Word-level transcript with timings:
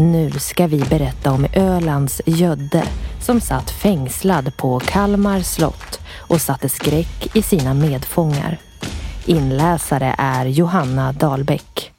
Nu 0.00 0.30
ska 0.30 0.66
vi 0.66 0.78
berätta 0.78 1.32
om 1.32 1.46
Ölands 1.54 2.22
Gödde 2.26 2.84
som 3.20 3.40
satt 3.40 3.70
fängslad 3.70 4.56
på 4.56 4.80
Kalmar 4.80 5.40
slott 5.40 6.00
och 6.28 6.40
satte 6.40 6.68
skräck 6.68 7.36
i 7.36 7.42
sina 7.42 7.74
medfångar. 7.74 8.58
Inläsare 9.26 10.14
är 10.18 10.46
Johanna 10.46 11.12
Dahlbäck. 11.12 11.92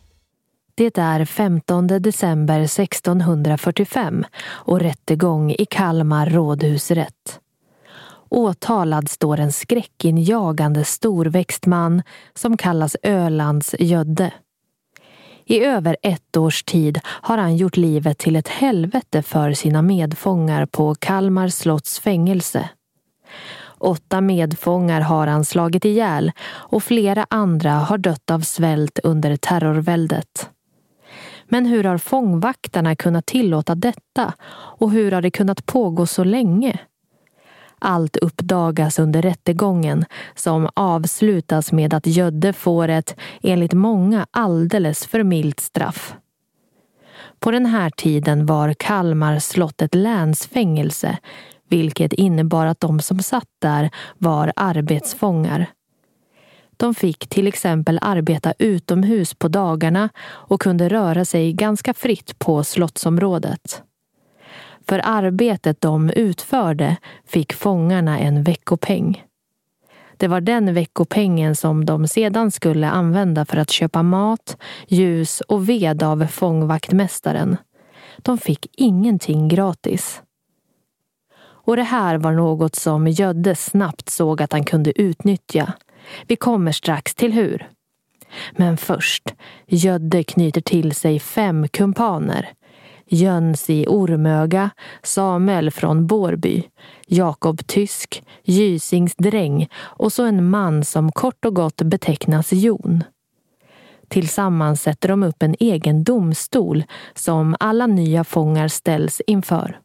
Det 0.76 0.98
är 0.98 1.26
15 1.26 1.88
december 1.88 2.60
1645 2.60 4.26
och 4.44 4.80
rättegång 4.80 5.52
i 5.52 5.66
Kalmar 5.66 6.30
rådhusrätt. 6.30 7.40
Åtalad 8.30 9.10
står 9.10 9.40
en 9.40 9.52
skräckinjagande 9.52 10.84
storväxt 10.84 11.66
man 11.66 12.02
som 12.34 12.58
kallas 12.58 12.96
Ölands 13.04 13.76
Gödde. 13.80 14.32
I 15.52 15.64
över 15.64 15.98
ett 16.02 16.38
års 16.38 16.64
tid 16.64 17.00
har 17.06 17.38
han 17.38 17.58
gjort 17.58 17.78
livet 17.78 18.18
till 18.18 18.36
ett 18.36 18.48
helvete 18.48 19.22
för 19.22 19.54
sina 19.54 19.82
medfångar 19.82 20.66
på 20.66 20.96
Kalmar 20.96 21.48
slotts 21.48 22.00
fängelse. 22.00 22.70
Åtta 23.78 24.22
medfångar 24.22 25.02
har 25.02 25.28
han 25.28 25.46
slagit 25.46 25.86
ihjäl 25.86 26.32
och 26.48 26.84
flera 26.84 27.26
andra 27.30 27.72
har 27.72 27.98
dött 27.98 28.32
av 28.32 28.40
svält 28.40 29.00
under 29.04 29.36
terrorväldet. 29.36 30.50
Men 31.46 31.66
hur 31.66 31.84
har 31.84 31.98
fångvaktarna 31.98 32.96
kunnat 32.96 33.26
tillåta 33.26 33.76
detta 33.76 34.34
och 34.54 34.92
hur 34.92 35.12
har 35.12 35.22
det 35.22 35.32
kunnat 35.32 35.66
pågå 35.66 36.06
så 36.06 36.24
länge? 36.24 36.80
Allt 37.82 38.18
uppdagas 38.18 39.00
under 39.00 39.22
rättegången 39.22 40.06
som 40.36 40.70
avslutas 40.74 41.72
med 41.72 41.94
att 41.94 42.08
Gödde 42.08 42.54
får 42.54 42.88
ett, 42.88 43.16
enligt 43.44 43.74
många, 43.74 44.28
alldeles 44.32 45.06
för 45.06 45.24
milt 45.24 45.60
straff. 45.60 46.16
På 47.40 47.52
den 47.52 47.66
här 47.66 47.90
tiden 47.90 48.46
var 48.46 48.74
Kalmar 48.74 49.40
slott 49.40 49.82
ett 49.82 49.96
länsfängelse 49.96 51.18
vilket 51.72 52.14
innebar 52.14 52.66
att 52.66 52.80
de 52.80 53.00
som 53.00 53.20
satt 53.20 53.50
där 53.60 53.90
var 54.18 54.54
arbetsfångar. 54.56 55.66
De 56.78 56.96
fick 56.96 57.28
till 57.28 57.48
exempel 57.48 58.00
arbeta 58.02 58.54
utomhus 58.60 59.34
på 59.34 59.48
dagarna 59.48 60.10
och 60.24 60.62
kunde 60.62 60.90
röra 60.90 61.26
sig 61.26 61.54
ganska 61.54 61.94
fritt 61.94 62.40
på 62.40 62.64
slottsområdet. 62.64 63.84
För 64.88 65.02
arbetet 65.04 65.82
de 65.82 66.10
utförde 66.10 66.98
fick 67.26 67.54
fångarna 67.54 68.20
en 68.20 68.44
veckopeng. 68.44 69.24
Det 70.18 70.28
var 70.28 70.42
den 70.42 70.74
veckopengen 70.74 71.56
som 71.56 71.86
de 71.86 72.08
sedan 72.08 72.52
skulle 72.52 72.90
använda 72.90 73.46
för 73.46 73.58
att 73.58 73.70
köpa 73.70 74.04
mat, 74.04 74.58
ljus 74.88 75.42
och 75.42 75.70
ved 75.70 76.04
av 76.04 76.28
fångvaktmästaren. 76.28 77.58
De 78.18 78.38
fick 78.38 78.68
ingenting 78.78 79.48
gratis. 79.48 80.22
Och 81.42 81.76
det 81.76 81.84
här 81.84 82.18
var 82.18 82.32
något 82.32 82.76
som 82.76 83.08
Gödde 83.08 83.56
snabbt 83.56 84.10
såg 84.10 84.42
att 84.42 84.52
han 84.52 84.64
kunde 84.64 85.02
utnyttja. 85.02 85.74
Vi 86.28 86.36
kommer 86.36 86.72
strax 86.72 87.16
till 87.16 87.34
hur. 87.34 87.70
Men 88.52 88.78
först, 88.78 89.34
Gödde 89.68 90.24
knyter 90.24 90.62
till 90.62 90.96
sig 90.96 91.20
fem 91.20 91.68
kumpaner 91.68 92.50
Jöns 93.14 93.70
i 93.70 93.86
Ormöga, 93.88 94.70
Samuel 95.04 95.72
från 95.72 96.08
Bårby, 96.08 96.64
Jakob 97.08 97.68
Tysk, 97.68 98.24
Gysings 98.44 99.16
dräng 99.16 99.68
och 99.76 100.14
så 100.14 100.26
en 100.26 100.50
man 100.50 100.84
som 100.84 101.12
kort 101.12 101.46
och 101.46 101.56
gott 101.56 101.82
betecknas 101.82 102.54
Jon. 102.54 103.04
Tillsammans 104.08 104.82
sätter 104.82 105.10
de 105.10 105.24
upp 105.24 105.44
en 105.44 105.56
egen 105.60 106.04
domstol 106.04 106.84
som 107.14 107.56
alla 107.60 107.88
nya 107.88 108.24
fångar 108.24 108.68
ställs 108.68 109.22
inför. 109.28 109.80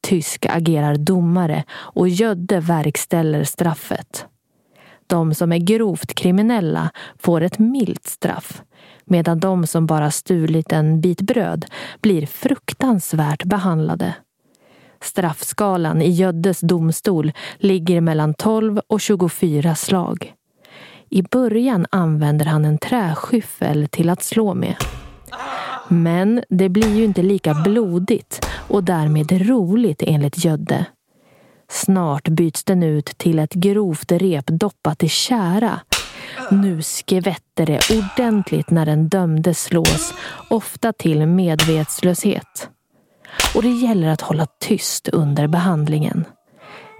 Tysk 0.00 0.46
agerar 0.46 0.96
domare 0.96 1.64
och 1.70 2.08
Gödde 2.08 2.60
verkställer 2.60 3.44
straffet. 3.44 4.26
De 5.08 5.34
som 5.34 5.52
är 5.52 5.58
grovt 5.58 6.14
kriminella 6.14 6.90
får 7.18 7.40
ett 7.40 7.58
milt 7.58 8.06
straff 8.06 8.62
medan 9.04 9.40
de 9.40 9.66
som 9.66 9.86
bara 9.86 10.10
stulit 10.10 10.72
en 10.72 11.00
bit 11.00 11.20
bröd 11.20 11.66
blir 12.00 12.26
fruktansvärt 12.26 13.44
behandlade. 13.44 14.14
Straffskalan 15.00 16.02
i 16.02 16.10
Göddes 16.10 16.60
domstol 16.60 17.32
ligger 17.56 18.00
mellan 18.00 18.34
12 18.34 18.80
och 18.86 19.00
24 19.00 19.74
slag. 19.74 20.32
I 21.10 21.22
början 21.22 21.86
använder 21.90 22.46
han 22.46 22.64
en 22.64 22.78
träskyffel 22.78 23.88
till 23.90 24.10
att 24.10 24.22
slå 24.22 24.54
med. 24.54 24.76
Men 25.88 26.42
det 26.48 26.68
blir 26.68 26.96
ju 26.96 27.04
inte 27.04 27.22
lika 27.22 27.54
blodigt 27.54 28.46
och 28.68 28.84
därmed 28.84 29.48
roligt 29.48 30.02
enligt 30.06 30.44
Gödde. 30.44 30.86
Snart 31.70 32.28
byts 32.28 32.64
den 32.64 32.82
ut 32.82 33.06
till 33.06 33.38
ett 33.38 33.54
grovt 33.54 34.12
rep 34.12 34.46
doppat 34.46 35.02
i 35.02 35.08
kära 35.08 35.80
nu 36.50 36.82
skvätter 36.82 37.66
det 37.66 37.80
ordentligt 37.90 38.70
när 38.70 38.86
den 38.86 39.08
dömde 39.08 39.54
slås, 39.54 40.14
ofta 40.50 40.92
till 40.92 41.26
medvetslöshet. 41.26 42.70
Och 43.54 43.62
det 43.62 43.68
gäller 43.68 44.08
att 44.08 44.20
hålla 44.20 44.46
tyst 44.60 45.08
under 45.08 45.46
behandlingen. 45.46 46.24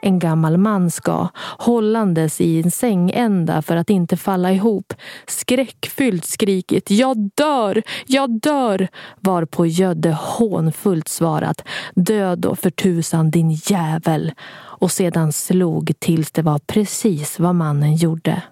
En 0.03 0.19
gammal 0.19 0.57
man 0.57 0.91
ska, 0.91 1.29
hållandes 1.59 2.41
i 2.41 2.63
en 2.63 2.71
sängända 2.71 3.63
för 3.63 3.77
att 3.77 3.91
inte 3.91 4.17
falla 4.17 4.53
ihop, 4.53 4.95
skräckfyllt 5.27 6.25
skrikit 6.25 6.91
”Jag 6.91 7.31
dör! 7.35 7.83
Jag 8.07 8.41
dör!” 8.41 8.89
varpå 9.21 9.67
Gödde 9.67 10.13
hånfullt 10.13 11.09
svarat 11.09 11.65
”Död 11.95 12.39
då 12.39 12.55
för 12.55 12.71
tusan 12.71 13.31
din 13.31 13.51
jävel!” 13.51 14.33
och 14.81 14.93
sedan 14.93 15.33
slog 15.33 15.93
tills 15.99 16.31
det 16.31 16.43
var 16.43 16.59
precis 16.59 17.39
vad 17.39 17.55
mannen 17.55 17.97
gjorde. 17.97 18.43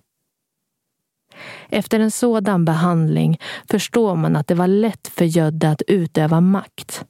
Efter 1.68 2.00
en 2.00 2.10
sådan 2.10 2.64
behandling 2.64 3.40
förstår 3.70 4.16
man 4.16 4.36
att 4.36 4.46
det 4.46 4.54
var 4.54 4.66
lätt 4.66 5.08
för 5.08 5.24
Gödde 5.24 5.70
att 5.70 5.82
utöva 5.86 6.40
makt. 6.40 7.04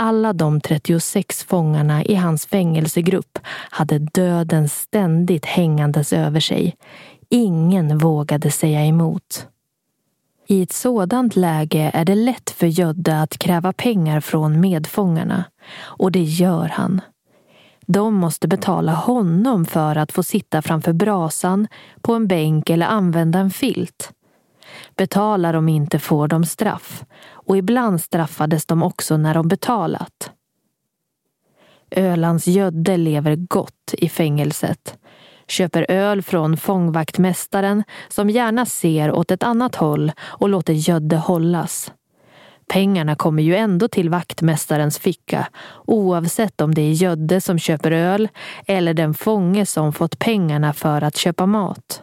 Alla 0.00 0.32
de 0.32 0.60
36 0.60 1.44
fångarna 1.44 2.04
i 2.04 2.14
hans 2.14 2.46
fängelsegrupp 2.46 3.38
hade 3.70 3.98
döden 3.98 4.68
ständigt 4.68 5.46
hängandes 5.46 6.12
över 6.12 6.40
sig. 6.40 6.76
Ingen 7.28 7.98
vågade 7.98 8.50
säga 8.50 8.84
emot. 8.84 9.46
I 10.46 10.62
ett 10.62 10.72
sådant 10.72 11.36
läge 11.36 11.90
är 11.94 12.04
det 12.04 12.14
lätt 12.14 12.50
för 12.50 12.66
Gödde 12.66 13.22
att 13.22 13.38
kräva 13.38 13.72
pengar 13.72 14.20
från 14.20 14.60
medfångarna. 14.60 15.44
Och 15.80 16.12
det 16.12 16.22
gör 16.22 16.68
han. 16.68 17.00
De 17.86 18.14
måste 18.14 18.48
betala 18.48 18.92
honom 18.92 19.66
för 19.66 19.96
att 19.96 20.12
få 20.12 20.22
sitta 20.22 20.62
framför 20.62 20.92
brasan, 20.92 21.68
på 22.00 22.14
en 22.14 22.26
bänk 22.26 22.70
eller 22.70 22.86
använda 22.86 23.38
en 23.38 23.50
filt. 23.50 24.12
Betalar 24.96 25.52
de 25.52 25.68
inte 25.68 25.98
får 25.98 26.28
de 26.28 26.44
straff 26.44 27.04
och 27.32 27.56
ibland 27.56 28.00
straffades 28.00 28.66
de 28.66 28.82
också 28.82 29.16
när 29.16 29.34
de 29.34 29.48
betalat. 29.48 30.30
Ölands 31.90 32.46
Gödde 32.46 32.96
lever 32.96 33.36
gott 33.36 33.94
i 33.98 34.08
fängelset. 34.08 34.98
Köper 35.48 35.86
öl 35.88 36.22
från 36.22 36.56
fångvaktmästaren 36.56 37.84
som 38.08 38.30
gärna 38.30 38.66
ser 38.66 39.12
åt 39.12 39.30
ett 39.30 39.42
annat 39.42 39.74
håll 39.74 40.12
och 40.20 40.48
låter 40.48 40.72
Gödde 40.72 41.16
hållas. 41.16 41.92
Pengarna 42.68 43.14
kommer 43.16 43.42
ju 43.42 43.56
ändå 43.56 43.88
till 43.88 44.10
vaktmästarens 44.10 44.98
ficka 44.98 45.48
oavsett 45.86 46.60
om 46.60 46.74
det 46.74 46.82
är 46.82 46.92
Gödde 46.92 47.40
som 47.40 47.58
köper 47.58 47.90
öl 47.90 48.28
eller 48.66 48.94
den 48.94 49.14
fånge 49.14 49.66
som 49.66 49.92
fått 49.92 50.18
pengarna 50.18 50.72
för 50.72 51.02
att 51.04 51.16
köpa 51.16 51.46
mat. 51.46 52.02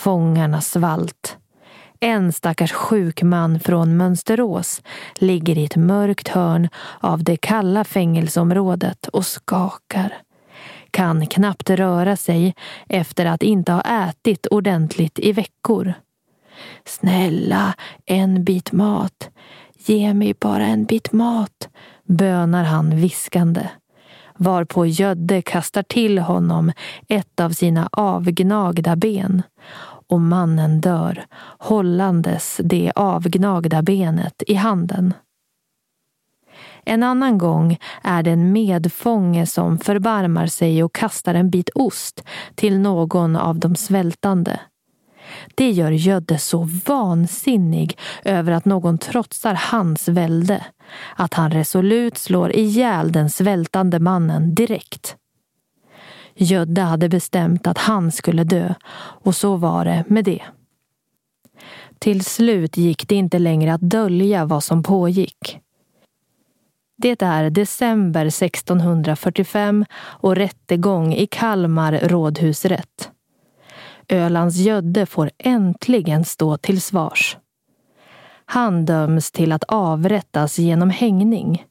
Fångarna 0.00 0.60
svalt. 0.60 1.36
En 2.00 2.32
stackars 2.32 2.72
sjuk 2.72 3.22
man 3.22 3.60
från 3.60 3.96
Mönsterås 3.96 4.82
ligger 5.14 5.58
i 5.58 5.64
ett 5.64 5.76
mörkt 5.76 6.28
hörn 6.28 6.68
av 7.00 7.24
det 7.24 7.36
kalla 7.36 7.84
fängelseområdet 7.84 9.06
och 9.06 9.26
skakar. 9.26 10.14
Kan 10.90 11.26
knappt 11.26 11.70
röra 11.70 12.16
sig 12.16 12.54
efter 12.88 13.26
att 13.26 13.42
inte 13.42 13.72
ha 13.72 13.80
ätit 13.80 14.46
ordentligt 14.46 15.18
i 15.18 15.32
veckor. 15.32 15.94
Snälla, 16.84 17.74
en 18.06 18.44
bit 18.44 18.72
mat. 18.72 19.30
Ge 19.86 20.14
mig 20.14 20.34
bara 20.40 20.66
en 20.66 20.84
bit 20.84 21.12
mat, 21.12 21.68
bönar 22.04 22.64
han 22.64 22.96
viskande. 22.96 23.68
Varpå 24.42 24.86
Gödde 24.86 25.42
kastar 25.42 25.82
till 25.82 26.18
honom 26.18 26.72
ett 27.08 27.40
av 27.40 27.50
sina 27.50 27.88
avgnagda 27.92 28.96
ben 28.96 29.42
och 30.10 30.20
mannen 30.20 30.80
dör, 30.80 31.26
hållandes 31.58 32.60
det 32.64 32.92
avgnagda 32.94 33.82
benet 33.82 34.42
i 34.46 34.54
handen. 34.54 35.14
En 36.84 37.02
annan 37.02 37.38
gång 37.38 37.78
är 38.02 38.22
det 38.22 38.30
en 38.30 38.52
medfånge 38.52 39.46
som 39.46 39.78
förbarmar 39.78 40.46
sig 40.46 40.82
och 40.82 40.94
kastar 40.94 41.34
en 41.34 41.50
bit 41.50 41.70
ost 41.74 42.24
till 42.54 42.78
någon 42.78 43.36
av 43.36 43.58
de 43.58 43.76
svältande. 43.76 44.60
Det 45.54 45.70
gör 45.70 45.90
Gödde 45.90 46.38
så 46.38 46.68
vansinnig 46.86 47.98
över 48.24 48.52
att 48.52 48.64
någon 48.64 48.98
trotsar 48.98 49.54
hans 49.54 50.08
välde 50.08 50.64
att 51.16 51.34
han 51.34 51.50
resolut 51.50 52.18
slår 52.18 52.52
ihjäl 52.52 53.12
den 53.12 53.30
svältande 53.30 53.98
mannen 53.98 54.54
direkt. 54.54 55.16
Gödde 56.34 56.82
hade 56.82 57.08
bestämt 57.08 57.66
att 57.66 57.78
han 57.78 58.12
skulle 58.12 58.44
dö 58.44 58.74
och 58.94 59.36
så 59.36 59.56
var 59.56 59.84
det 59.84 60.04
med 60.08 60.24
det. 60.24 60.42
Till 61.98 62.24
slut 62.24 62.76
gick 62.76 63.08
det 63.08 63.14
inte 63.14 63.38
längre 63.38 63.74
att 63.74 63.80
dölja 63.80 64.44
vad 64.44 64.64
som 64.64 64.82
pågick. 64.82 65.58
Det 66.96 67.22
är 67.22 67.50
december 67.50 68.26
1645 68.26 69.84
och 69.94 70.36
rättegång 70.36 71.14
i 71.14 71.26
Kalmar 71.26 71.92
rådhusrätt. 71.92 73.10
Ölands 74.08 74.56
Gödde 74.56 75.06
får 75.06 75.30
äntligen 75.38 76.24
stå 76.24 76.56
till 76.56 76.80
svars. 76.80 77.36
Han 78.44 78.84
döms 78.84 79.30
till 79.30 79.52
att 79.52 79.64
avrättas 79.64 80.58
genom 80.58 80.90
hängning. 80.90 81.64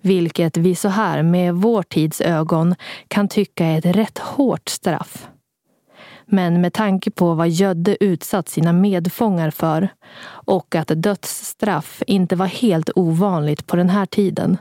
Vilket 0.00 0.56
vi 0.56 0.74
så 0.74 0.88
här 0.88 1.22
med 1.22 1.54
vår 1.54 1.82
tids 1.82 2.20
ögon 2.20 2.74
kan 3.08 3.28
tycka 3.28 3.66
är 3.66 3.78
ett 3.78 3.96
rätt 3.96 4.18
hårt 4.18 4.68
straff. 4.68 5.28
Men 6.32 6.60
med 6.60 6.72
tanke 6.72 7.10
på 7.10 7.34
vad 7.34 7.48
Gödde 7.48 8.04
utsatt 8.04 8.48
sina 8.48 8.72
medfångar 8.72 9.50
för 9.50 9.88
och 10.26 10.74
att 10.74 10.88
dödsstraff 10.88 12.02
inte 12.06 12.36
var 12.36 12.46
helt 12.46 12.90
ovanligt 12.94 13.66
på 13.66 13.76
den 13.76 13.90
här 13.90 14.06
tiden 14.06 14.56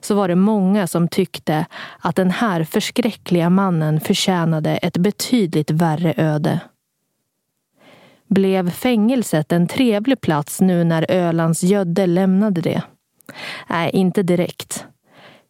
så 0.00 0.14
var 0.14 0.28
det 0.28 0.34
många 0.34 0.86
som 0.86 1.08
tyckte 1.08 1.66
att 1.98 2.16
den 2.16 2.30
här 2.30 2.64
förskräckliga 2.64 3.50
mannen 3.50 4.00
förtjänade 4.00 4.76
ett 4.76 4.96
betydligt 4.96 5.70
värre 5.70 6.14
öde. 6.16 6.60
Blev 8.28 8.70
fängelset 8.70 9.52
en 9.52 9.68
trevlig 9.68 10.20
plats 10.20 10.60
nu 10.60 10.84
när 10.84 11.10
Ölands 11.10 11.62
Gödde 11.62 12.06
lämnade 12.06 12.60
det? 12.60 12.82
Nej, 13.68 13.90
inte 13.90 14.22
direkt. 14.22 14.84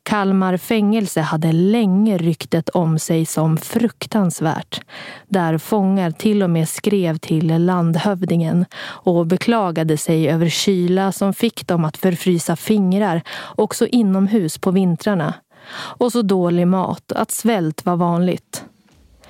Kalmar 0.03 0.57
fängelse 0.57 1.21
hade 1.21 1.53
länge 1.53 2.19
ryktet 2.19 2.69
om 2.69 2.99
sig 2.99 3.27
som 3.27 3.57
fruktansvärt. 3.57 4.81
Där 5.29 5.59
fångar 5.59 6.11
till 6.11 6.43
och 6.43 6.51
med 6.51 6.69
skrev 6.69 7.19
till 7.19 7.65
landhövdingen 7.65 8.65
och 8.83 9.27
beklagade 9.27 9.97
sig 9.97 10.29
över 10.29 10.49
kyla 10.49 11.13
som 11.13 11.35
fick 11.35 11.67
dem 11.67 11.85
att 11.85 11.97
förfrysa 11.97 12.57
fingrar 12.57 13.23
också 13.57 13.87
inomhus 13.87 14.59
på 14.59 14.71
vintrarna. 14.71 15.35
Och 15.73 16.13
så 16.13 16.23
dålig 16.23 16.67
mat 16.67 17.13
att 17.13 17.31
svält 17.31 17.87
var 17.87 17.97
vanligt. 17.97 18.65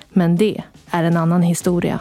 Men 0.08 0.36
det 0.36 0.62
är 0.90 1.04
en 1.04 1.16
annan 1.16 1.42
historia. 1.42 2.00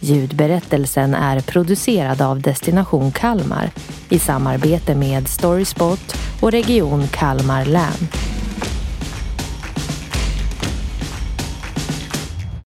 Ljudberättelsen 0.00 1.14
är 1.14 1.40
producerad 1.40 2.22
av 2.22 2.40
Destination 2.40 3.12
Kalmar 3.12 3.70
i 4.08 4.18
samarbete 4.18 4.94
med 4.94 5.28
Storyspot 5.28 6.16
och 6.40 6.52
Region 6.52 7.08
Kalmar 7.08 7.64
län. 7.64 8.27